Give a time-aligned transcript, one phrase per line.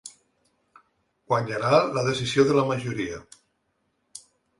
[1.33, 3.21] Guanyarà la decisió de la majoria.